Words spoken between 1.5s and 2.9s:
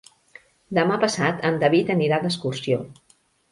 en David anirà d'excursió.